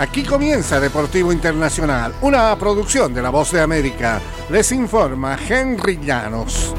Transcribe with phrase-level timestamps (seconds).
[0.00, 4.18] Aquí comienza Deportivo Internacional, una producción de La Voz de América.
[4.48, 6.74] Les informa Henry Llanos.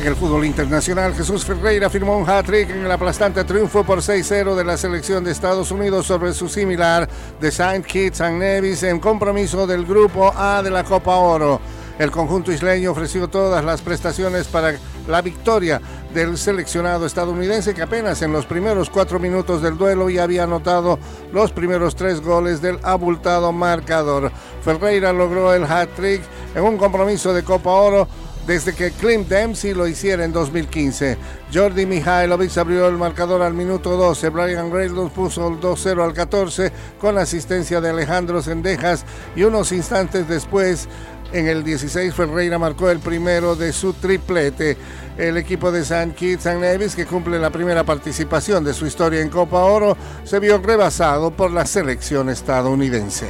[0.00, 4.54] En el fútbol internacional, Jesús Ferreira firmó un hat-trick en el aplastante triunfo por 6-0
[4.54, 7.06] de la selección de Estados Unidos sobre su similar
[7.38, 11.60] de Saint Kitts and Nevis en compromiso del Grupo A de la Copa Oro.
[11.98, 15.78] El conjunto isleño ofreció todas las prestaciones para la victoria
[16.14, 20.98] del seleccionado estadounidense que apenas en los primeros cuatro minutos del duelo ya había anotado
[21.32, 24.30] los primeros tres goles del abultado marcador.
[24.62, 26.22] Ferreira logró el hat-trick
[26.54, 28.08] en un compromiso de Copa Oro
[28.46, 31.16] desde que Clint Dempsey lo hiciera en 2015.
[31.52, 34.28] Jordi Mihailovic abrió el marcador al minuto 12.
[34.28, 40.28] Brian Reynolds puso el 2-0 al 14 con asistencia de Alejandro Sendejas y unos instantes
[40.28, 40.88] después
[41.34, 44.76] en el 16 Ferreira marcó el primero de su triplete.
[45.18, 46.14] El equipo de St.
[46.14, 50.38] Kitts and Nevis, que cumple la primera participación de su historia en Copa Oro, se
[50.38, 53.26] vio rebasado por la selección estadounidense.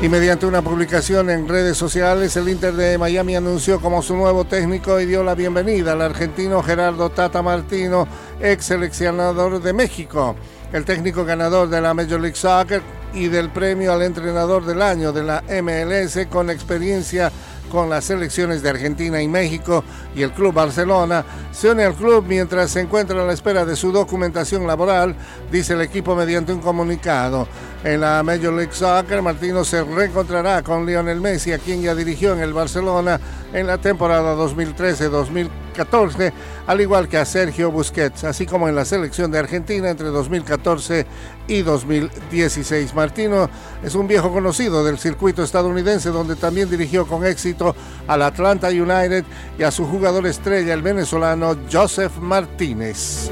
[0.00, 4.44] Y mediante una publicación en redes sociales, el Inter de Miami anunció como su nuevo
[4.44, 8.06] técnico y dio la bienvenida al argentino Gerardo Tata Martino,
[8.40, 10.36] ex seleccionador de México.
[10.72, 12.82] El técnico ganador de la Major League Soccer
[13.14, 17.30] y del premio al entrenador del año de la MLS con experiencia
[17.70, 19.82] con las selecciones de Argentina y México
[20.14, 23.76] y el Club Barcelona, se une al club mientras se encuentra a la espera de
[23.76, 25.16] su documentación laboral,
[25.50, 27.48] dice el equipo mediante un comunicado.
[27.84, 32.32] En la Major League Soccer, Martino se reencontrará con Lionel Messi, a quien ya dirigió
[32.32, 33.18] en el Barcelona
[33.52, 36.32] en la temporada 2013-2014,
[36.68, 41.06] al igual que a Sergio Busquets, así como en la selección de Argentina entre 2014
[41.48, 42.94] y 2016.
[42.94, 43.50] Martino
[43.82, 47.74] es un viejo conocido del circuito estadounidense donde también dirigió con éxito
[48.06, 49.24] al Atlanta United
[49.58, 53.28] y a su jugador estrella, el venezolano Joseph Martínez.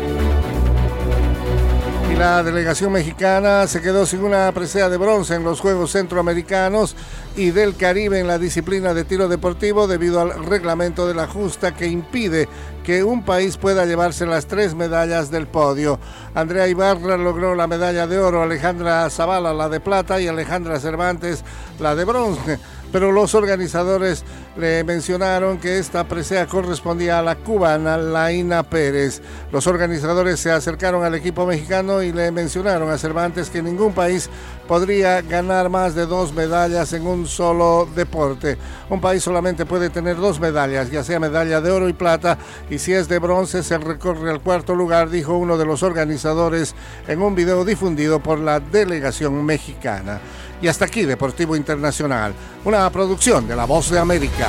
[2.17, 6.95] La delegación mexicana se quedó sin una presea de bronce en los Juegos Centroamericanos
[7.35, 11.75] y del Caribe en la disciplina de tiro deportivo debido al reglamento de la justa
[11.75, 12.49] que impide
[12.85, 15.99] que un país pueda llevarse las tres medallas del podio.
[16.35, 21.43] Andrea Ibarra logró la medalla de oro, Alejandra Zavala la de plata y Alejandra Cervantes
[21.79, 22.59] la de bronce
[22.93, 24.25] pero los organizadores
[24.57, 29.23] le mencionaron que esta presea correspondía a la cubana Laina Pérez.
[29.53, 34.29] Los organizadores se acercaron al equipo mexicano y le mencionaron a Cervantes que ningún país
[34.67, 38.57] podría ganar más de dos medallas en un solo deporte.
[38.89, 42.79] Un país solamente puede tener dos medallas, ya sea medalla de oro y plata, y
[42.79, 46.75] si es de bronce se recorre al cuarto lugar, dijo uno de los organizadores
[47.09, 50.21] en un video difundido por la delegación mexicana.
[50.63, 52.35] Y hasta aquí Deportivo Internacional,
[52.89, 54.49] producción de La Voz de América.